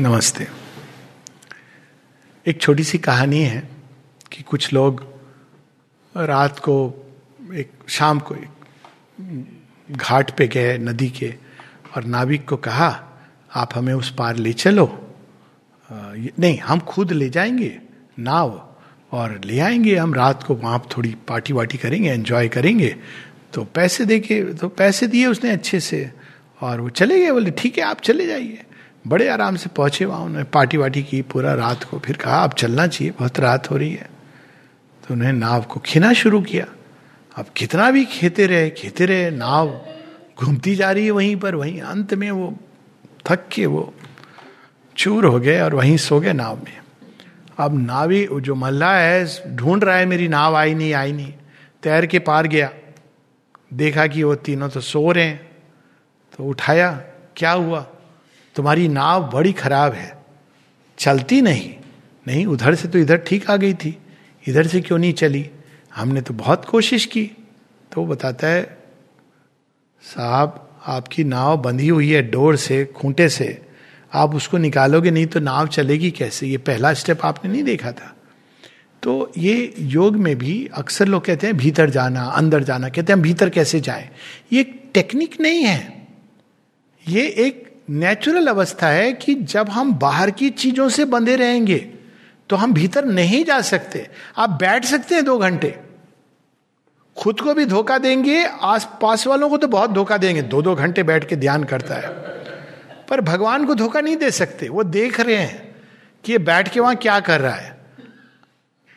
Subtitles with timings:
[0.00, 0.46] नमस्ते।
[2.46, 3.68] एक छोटी सी कहानी है
[4.32, 5.02] कि कुछ लोग
[6.14, 6.74] रात को
[7.54, 9.46] एक, शाम को एक
[9.90, 11.34] घाट पे गए नदी के
[11.96, 12.88] और नाविक को कहा,
[13.54, 14.86] आप हमें उस पार ले चलो।
[15.90, 17.78] नहीं, हम खुद ले जाएँगे,
[18.18, 18.74] नाव
[19.12, 22.96] और ले आएँगे। हम रात को वहाँ थोड़ी पार्टी वार्टी करेंगे, एंजॉय करेंगे।
[23.52, 26.10] तो पैसे दे के तो पैसे दिए उसने अच्छे से
[26.60, 28.64] और वो चले गए। बोले, ठीक है, आप चले जाइए।
[29.06, 32.52] बड़े आराम से पहुँचे वहाँ उन्होंने पार्टी वार्टी की पूरा रात को। फिर कहा, अब
[32.52, 34.10] चलना चाहिए, बहुत रात हो रही है।
[35.08, 36.66] तो उन्हें नाव को खीना शुरू किया।
[37.36, 39.86] अब कितना भी खेते रहे खेते रहे, नाव
[40.38, 42.56] घूमती जा रही है वहीं पर, वहीं अंत में वो
[43.26, 43.94] थक के वो
[44.96, 46.78] चूर हो गए और वहीं सो गए नाव में।
[47.58, 51.32] अब नावी, जो मल्ला है, ढूंढ रहा है, मेरी नाव आई नहीं आई नहीं।
[51.82, 52.70] तैर के पार गया।
[53.72, 55.50] देखा कि वो तीनों तो सो रहे हैं।
[56.36, 57.02] तो उठाया,
[57.36, 57.86] क्या हुआ?
[58.60, 60.24] तुम्हारी नाव बड़ी खराब है।
[60.98, 61.74] चलती नहीं।
[62.26, 63.98] नहीं, उधर से तो इधर ठीक आ गई थी।
[64.48, 65.50] इधर से क्यों नहीं चली?
[65.94, 67.30] हमने तो बहुत कोशिश की।
[67.92, 68.78] तो वो बताता है,
[70.02, 73.62] साहब, आपकी नाव बंधी हुई है डोर से, खूंटे से।
[74.14, 76.46] आप उसको निकालोगे नहीं तो नाव चलेगी कैसे?
[76.46, 78.16] ये पहला स्टेप आपने नहीं देखा था।
[79.02, 83.12] तो ये योग में भी अक्सर लोग कहते हैं, भीतर जाना, अंदर जाना। कहते हैं,
[83.12, 84.10] हम भीतर कैसे जाए?
[84.52, 86.08] ये टेक्निक नहीं है।
[87.08, 91.78] ये एक नेचुरल अवस्था है कि जब हम बाहर की चीज़ों से बंधे रहेंगे
[92.50, 95.78] तो हम भीतर नहीं जा सकते। आप बैठ सकते हैं दो घंटे।
[97.16, 100.74] खुद को भी धोखा देंगे आस पास वालों को तो बहुत धोखा देंगे। दो दो
[100.74, 102.08] घंटे बैठ के ध्यान करता है।
[103.08, 105.76] पर भगवान को धोखा नहीं दे सकते। वो देख रहे हैं
[106.24, 107.78] कि ये बैठ के वहाँ क्या कर रहा है।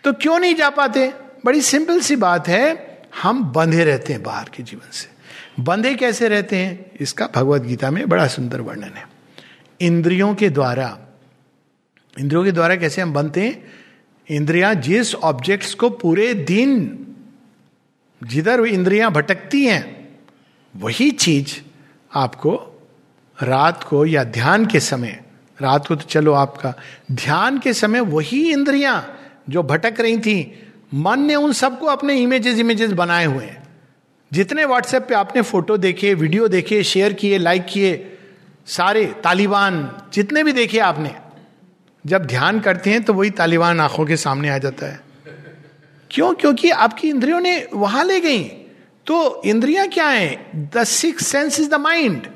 [0.03, 1.13] तो क्यों नहीं जा पाते?
[1.45, 5.12] बड़ी सिंपल सी बात है, हम बंधे रहते हैं बाहर के जीवन से।
[5.59, 6.91] बंधे कैसे रहते हैं?
[6.99, 9.07] इसका भगवत गीता में बड़ा सुंदर वर्णन है।
[9.81, 10.99] इंद्रियों के द्वारा,
[12.19, 13.73] इंद्रियों के द्वारा कैसे हम बनते हैं?
[14.29, 16.99] इंद्रियाँ जिस ऑब्जेक्ट्स को पूरे दिन
[18.23, 20.09] जिधर इंद्रियाँ भटकती हैं,
[20.75, 21.61] वही चीज़
[22.15, 22.81] आपको
[23.43, 25.23] रात को या ध्यान के समय,
[25.61, 26.73] रात को तो चलो आपका,
[27.11, 29.19] ध्यान के समय वही इंद्रियाँ
[29.49, 33.62] जो भटक रही थी, मन ने उन सबको अपने इमेजेस इमेजेस बनाए हुए हैं।
[34.33, 38.17] जितने व्हाट्सएप पे आपने फ़ोटो देखे, वीडियो देखे शेयर किए लाइक किए,
[38.65, 41.15] सारे तालिबान, जितने भी देखे आपने,
[42.05, 44.99] जब ध्यान करते हैं तो वही तालिबान आँखों के सामने आ जाता है।
[46.11, 46.33] क्यों?
[46.33, 48.43] क्योंकि आपकी इंद्रियों ने वहाँ ले गई।
[49.05, 50.51] तो इंद्रियाँ क्या है?
[50.55, 52.27] The six sense is the mind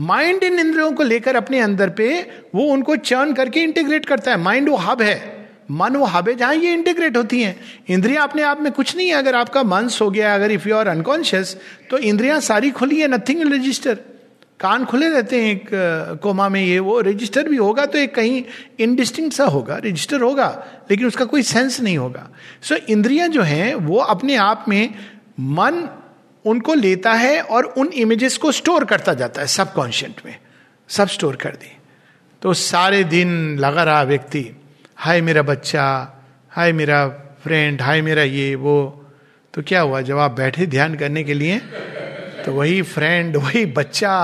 [0.00, 4.36] mind इन इंद्रियों को लेकर अपने अंदर पे वो उनको चर्न करके इंटीग्रेट करता है।
[4.36, 5.35] माइंड वो हब है।
[5.70, 7.56] मन वो हबे जहाँ ये इंटीग्रेट होती हैं।
[7.88, 10.76] इंद्रियाँ अपने आप में कुछ नहीं है। अगर आपका मन सो गया अगर इफ़ यू
[10.76, 11.56] आर अनकॉन्शियस
[11.90, 13.94] तो इंद्रियाँ सारी खुली है नथिंग रजिस्टर
[14.60, 15.70] कान खुले रहते हैं एक
[16.22, 18.42] कोमा में ये वो रजिस्टर भी होगा तो एक कहीं
[18.80, 20.48] इनडिस्टिंग सा होगा रजिस्टर होगा
[20.90, 22.28] लेकिन उसका कोई सेंस नहीं होगा।
[22.62, 24.94] सो so, इंद्रियाँ जो हैं वो अपने आप में
[25.40, 25.88] मन
[26.44, 30.36] उनको लेता है और उन इमेजेस को स्टोर करता जाता है सबकॉन्शियंट में।
[30.88, 31.76] सब स्टोर कर दी।
[32.42, 34.40] तो सारे दिन लगा रहा व्यक्ति
[34.98, 35.84] हाय मेरा बच्चा,
[36.52, 37.08] हाय मेरा
[37.42, 39.06] फ्रेंड हाय मेरा ये, वो।
[39.54, 40.00] तो क्या हुआ?
[40.00, 41.58] जब आप बैठे ध्यान करने के लिए
[42.44, 44.16] तो वही फ्रेंड वही बच्चा,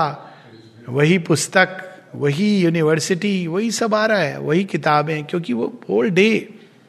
[0.89, 1.77] वही पुस्तक,
[2.15, 6.29] वही यूनिवर्सिटी वही सब आ रहा है, वही किताबें, क्योंकि वो whole day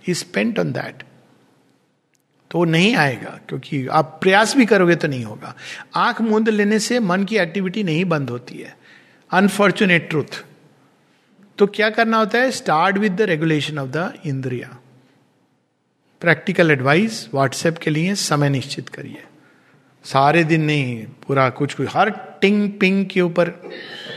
[0.09, 1.03] is spent on that
[2.50, 5.55] तो नहीं आएगा, क्योंकि आप प्रयास भी करोगे तो नहीं होगा।
[5.97, 8.77] आँख मूंद लेने से मन की एक्टिविटी नहीं बंद होती है।
[9.31, 10.44] अनफॉर्चुनेट ट्रूथ
[11.59, 12.50] तो क्या करना होता है?
[12.50, 14.78] Start with the regulation of the इंद्रिया।
[16.20, 19.22] प्रैक्टिकल एडवाइस व्हाट्सएप के लिए समय निश्चित करिए।
[20.04, 23.70] सारे दिन नहीं, पूरा कुछ कुछ, हर टिंग पिंग के ऊपर।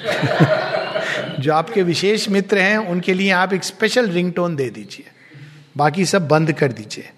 [1.39, 5.05] जो आपके विशेष मित्र हैं, उनके लिए आप एक स्पेशल रिंगटोन दे दीजिए।
[5.77, 7.09] बाकी सब बंद कर दीजिए।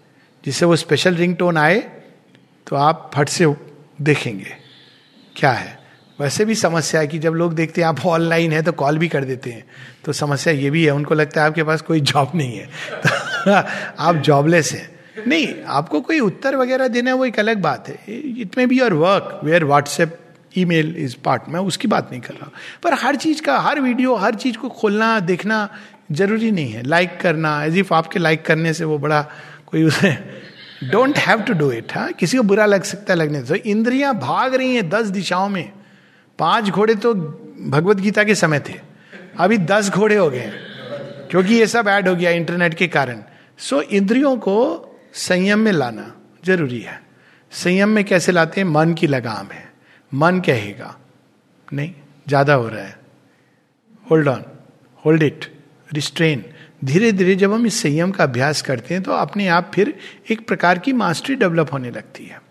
[0.46, 1.80] जिससे वो स्पेशल रिंगटोन आए
[2.68, 3.56] तो आप फट से
[4.02, 4.58] देखेंगे।
[5.36, 5.79] क्या है?
[6.22, 9.08] वैसे भी समस्या है कि जब लोग देखते हैं आप ऑनलाइन है तो कॉल भी
[9.08, 9.64] कर देते हैं।
[10.06, 12.70] तो समस्या ये भी है, उनको लगता है आपके पास कोई जॉब नहीं है।
[13.08, 13.52] तो
[14.00, 18.00] आप जॉबलेस हैं। नहीं, आपको कोई उत्तर वगैरह देना वो एक अलग बात है।
[18.42, 20.20] It may be your work where WhatsApp
[20.66, 22.52] email is part मैं उसकी बात नहीं कर रहा
[22.84, 25.70] पर हर चीज़ का, हर वीडियो, हर चीज़ को खोलना, देखना
[26.12, 29.22] ज़रूरी नहीं है। लाइक करना एज इफ़ आपके लाइक करने से वो बड़ा
[29.68, 30.12] कोई उसे
[30.84, 32.12] don't have to do it हाँ?
[32.12, 35.50] किसी को बुरा लग सकता है लगने से। तो इंद्रियाँ भाग रही हैं दस दिशाओं
[35.50, 35.72] में।
[36.40, 38.74] पाँच घोड़े तो भगवत गीता के समय थे।
[39.38, 40.52] अभी दस घोड़े हो गए
[41.32, 43.22] क्योंकि ये सब ऐड हो गया इंटरनेट के कारण।
[43.60, 44.56] सो इंद्रियों को
[45.16, 46.14] संयम में लाना
[46.46, 47.02] ज़रूरी है।
[47.52, 48.68] संयम में कैसे लाते हैं?
[48.68, 49.68] मन की लगाम है।
[50.12, 50.96] मन कहेगा,
[51.68, 51.94] नहीं,
[52.28, 52.98] ज़्यादा हो रहा है।
[54.06, 54.44] Hold on
[55.04, 55.46] hold it
[55.90, 56.44] restrain
[56.86, 59.94] धीरे धीरे जब हम इस संयम का अभ्यास करते हैं तो अपने आप फिर
[60.32, 62.42] एक प्रकार की मास्टरी डेवलप होने लगती है।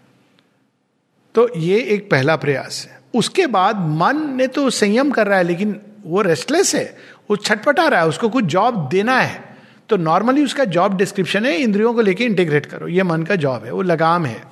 [1.35, 5.45] तो ये एक पहला प्रयास है। उसके बाद मन ने तो संयम कर रहा है,
[5.45, 6.97] लेकिन वो रेस्टलेस है,
[7.31, 9.57] वो छटपटा रहा है, उसको कुछ जॉब देना है।
[9.89, 13.65] तो नॉर्मली उसका जॉब डिस्क्रिप्शन है, इंद्रियों को लेके इंटीग्रेट करो, ये मन का जॉब
[13.65, 14.43] है, वो लगाम है।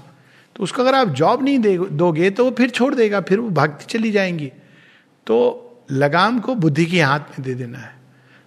[0.57, 3.49] तो उसको अगर आप जॉब नहीं दे, दोगे तो वो फिर छोड़ देगा, फिर वो
[3.51, 4.53] भागती चली जाएँगी।
[5.27, 7.95] तो लगाम को बुद्धि के हाथ में दे देना है।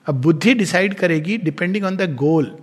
[0.08, 2.58] अब बुद्धि डिसाइड करेगी डिपेंडिंग ऑन द गोल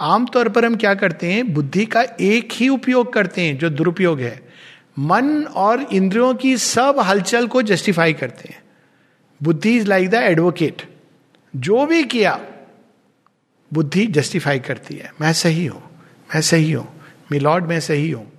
[0.00, 4.20] आमतौर पर हम क्या करते हैं, बुद्धि का एक ही उपयोग करते हैं, जो दुरुपयोग
[4.20, 4.51] है।
[4.96, 8.62] मन और इंद्रियों की सब हलचल को जस्टिफाई करते हैं।
[9.40, 10.82] बुद्धि इज़ लाइक द एडवोकेट
[11.54, 12.40] जो भी किया,
[13.70, 15.82] बुद्धि जस्टिफाई करती है। मैं सही हूँ,
[16.34, 16.88] मैं सही हूँ
[17.32, 18.30] मिलॉर्ड मैं सही हूँ।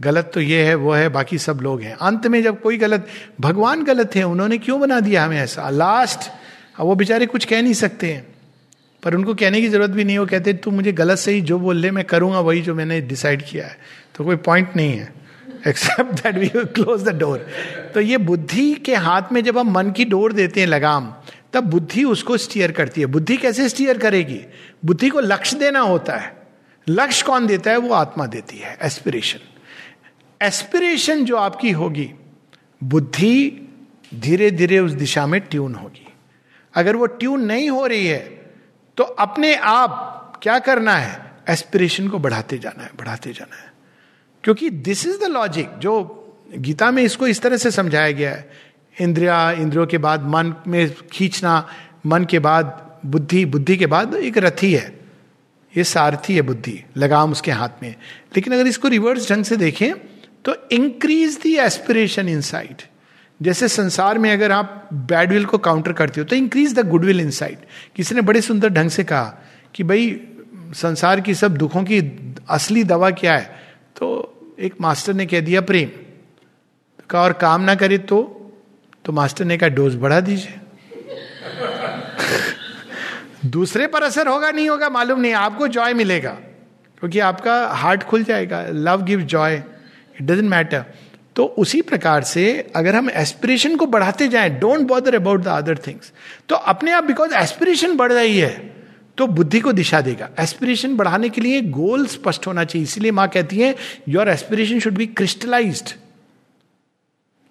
[0.00, 3.06] गलत तो ये है, वो है, बाकी सब लोग हैं। अंत में जब कोई गलत,
[3.40, 5.68] भगवान गलत है, उन्होंने क्यों बना दिया हमें ऐसा?
[5.70, 6.30] लास्ट
[6.78, 8.26] अब वो बेचारे कुछ कह नहीं सकते हैं।
[9.02, 11.76] पर उनको कहने की ज़रूरत भी नहीं हो कहते तू मुझे गलत सही जो बोल
[11.76, 13.76] ले, मैं करूँगा वही जो मैंने डिसाइड किया है।
[14.14, 15.23] तो कोई पॉइंट नहीं है।
[15.66, 17.46] Except that we close the door
[17.94, 21.12] तो ये बुद्धि के हाथ में जब हम मन की डोर देते हैं लगाम,
[21.52, 24.40] तब बुद्धि उसको स्टीयर करती है। बुद्धि कैसे स्टीयर करेगी?
[24.84, 26.32] बुद्धि को लक्ष्य देना होता है।
[26.86, 27.76] लक्ष्य कौन देता है?
[27.76, 29.38] वो आत्मा देती है। एस्पिरेशन
[30.40, 32.10] एस्पिरेशन जो आपकी होगी,
[32.80, 33.68] बुद्धि
[34.14, 36.06] धीरे धीरे उस दिशा में ट्यून होगी।
[36.74, 38.18] अगर वो ट्यून नहीं हो रही है
[38.98, 41.32] तो अपने आप क्या करना है?
[41.50, 43.72] एस्पिरेशन को बढ़ाते जाना है, बढ़ाते जाना है।
[44.44, 46.20] क्योंकि दिस इज़ द लॉजिक जो
[46.58, 48.50] गीता में इसको इस तरह से समझाया गया है।
[49.00, 51.68] इंद्रिया, इंद्रियों के बाद मन में खींचना,
[52.06, 55.00] मन के बाद बुद्धि बुद्धि के बाद एक रथी है।
[55.76, 57.90] ये सारथी है बुद्धि, लगाम उसके हाथ में।
[58.36, 59.94] लेकिन अगर इसको रिवर्स ढंग से देखें
[60.44, 62.42] तो इंक्रीज दी एस्पिरेशन इन
[63.42, 67.30] जैसे संसार में अगर आप बैडविल को काउंटर करते हो तो increase the goodwill in
[67.30, 67.58] side
[67.96, 69.44] किसी ने बड़े सुंदर ढंग से कहा
[69.74, 70.20] कि भाई,
[70.74, 73.63] संसार की सब दुखों की असली दवा क्या है?
[74.58, 78.40] एक मास्टर ने कह दिया, प्रेम। तो कहा, और काम ना करे तो?
[79.04, 80.60] तो मास्टर ने कहा, डोज बढ़ा दीजिए।
[83.50, 86.30] दूसरे पर असर होगा, नहीं होगा, मालूम नहीं, आपको जॉय मिलेगा,
[87.00, 90.84] क्योंकि आपका हार्ट खुल जाएगा। Love give joy it doesn't matter
[91.36, 95.78] तो उसी प्रकार से अगर हम एस्पिरेशन को बढ़ाते जाएँ don't bother about the other
[95.78, 96.12] things
[96.48, 98.73] तो अपने आप बिकॉज़ एस्पिरेशन बढ़ रही है
[99.18, 103.28] तो बुद्धि को दिशा देगा। एस्पिरेशन बढ़ाने के लिए गोल स्पष्ट होना चाहिए। इसीलिए माँ
[103.28, 103.74] कहती है
[104.08, 105.90] your aspiration should be crystallised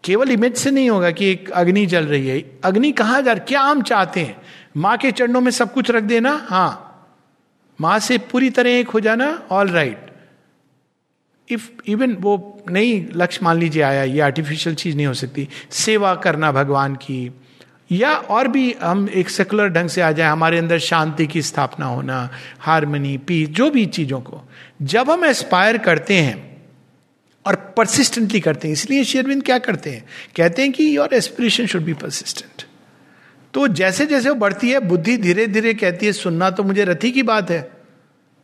[0.04, 3.62] केवल इमेज से नहीं होगा कि एक अग्नि जल रही है। अग्नि कहाँ जा क्या
[3.62, 4.42] हम चाहते हैं?
[4.78, 6.48] माँ के चरणों में सब कुछ रख देना?
[6.50, 6.80] हाँ।
[7.82, 9.48] माँ से पूरी तरह एक हो जाना?
[9.52, 10.00] ऑल राइट
[11.50, 16.16] इफ़ इवन वो नहीं, लक्ष्य मान लीजिए आया, ये आर्टिफिशियल चीज़ नहीं हो सकती। सेवा
[16.16, 17.32] करना भगवान की।
[17.94, 21.86] या और भी हम एक सेकुलर ढंग से आ जाए, हमारे अंदर शांति की स्थापना
[21.86, 22.30] होना
[22.60, 24.42] हारमोनी पीस जो भी चीज़ों को।
[24.82, 26.36] जब हम एस्पायर करते हैं
[27.46, 30.06] और परसिस्टेंटली करते हैं, इसलिए शेरविंद क्या करते हैं?
[30.36, 32.66] कहते हैं कि your aspiration should be persistent
[33.54, 37.12] तो जैसे जैसे वो बढ़ती है, बुद्धि धीरे धीरे कहती है, सुनना तो मुझे रथी
[37.12, 37.72] की बात है।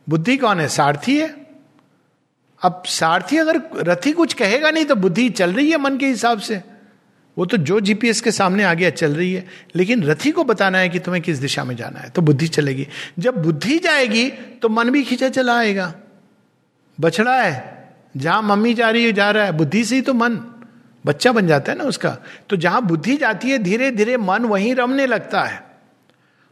[0.08, 0.68] बुद्धि कौन है?
[0.68, 1.34] सारथी है।
[2.62, 6.38] अब सारथी अगर रथी कुछ कहेगा नहीं तो बुद्धि चल रही है मन के हिसाब
[6.38, 6.60] से।
[7.36, 9.46] वो तो जो जीपीएस के सामने आ गया चल रही है,
[9.76, 12.86] लेकिन रथी को बताना है कि तुम्हें किस दिशा में जाना है तो बुद्धि चलेगी।
[13.18, 14.28] जब बुद्धि जाएगी
[14.62, 15.92] तो मन भी खींचा चला आएगा।
[16.98, 20.38] बछड़ा है, जहाँ मम्मी जा रही है, जा रहा है। बुद्धि से ही तो मन,
[21.04, 22.16] बच्चा बन जाता है ना उसका।
[22.48, 25.62] तो जहाँ बुद्धि जाती है धीरे धीरे मन वहीं रमने लगता है।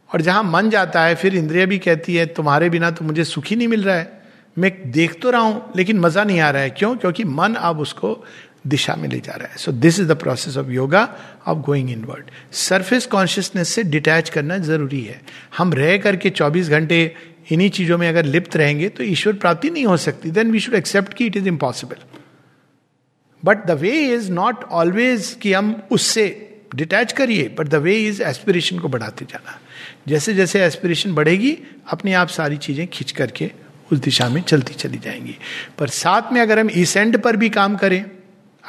[0.09, 3.55] और जहाँ मन जाता है, फिर इंद्रिया भी कहती है, तुम्हारे बिना तो मुझे सुखी
[3.55, 4.21] नहीं मिल रहा है।
[4.57, 6.95] मैं देख तो रहा हूँ, लेकिन मज़ा नहीं आ रहा है। क्यों?
[6.95, 8.23] क्योंकि मन अब उसको
[8.67, 11.07] दिशा में ले जा रहा है। So this is the process of yoga
[11.47, 15.21] of going inward surface consciousness से डिटैच करना ज़रूरी है।
[15.57, 17.15] हम रह करके 24 घंटे
[17.51, 20.75] इन्हीं चीज़ों में अगर लिप्त रहेंगे तो ईश्वर प्राप्ति नहीं हो सकती। देन वी शुड
[20.75, 21.95] एक्सेप्ट कि it is impossible
[23.45, 28.21] but the way is not always कि हम उससे डिटैच करिए but the way is
[28.23, 29.59] aspiration को बढ़ाते जाना।
[30.07, 31.57] जैसे जैसे एस्पिरेशन बढ़ेगी,
[31.89, 33.51] अपने आप सारी चीज़ें खींच करके
[33.91, 35.37] उस दिशा में चलती चली जाएँगी।
[35.77, 38.05] पर साथ में अगर हम इस एंड पर भी काम करें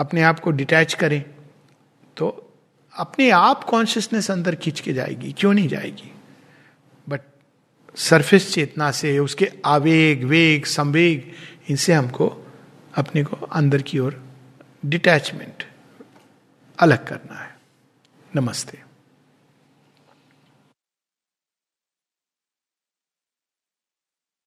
[0.00, 1.24] अपने आप को डिटैच करें
[2.16, 2.28] तो
[2.96, 6.12] अपने आप कॉन्शियसनेस अंदर खींच के जाएगी, क्यों नहीं जाएगी?
[7.08, 7.20] बट
[7.96, 11.32] सरफेस चेतना से, उसके आवेग, वेग, संवेग,
[11.70, 12.26] इनसे हमको,
[12.94, 14.22] अपने को अंदर की ओर
[14.86, 15.64] डिटैचमेंट
[16.78, 17.56] अलग करना है।
[18.36, 18.89] नमस्ते।